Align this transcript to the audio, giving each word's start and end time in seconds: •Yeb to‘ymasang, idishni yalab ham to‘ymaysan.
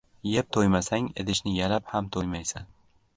•Yeb 0.29 0.47
to‘ymasang, 0.55 1.09
idishni 1.23 1.53
yalab 1.59 1.91
ham 1.93 2.09
to‘ymaysan. 2.17 2.67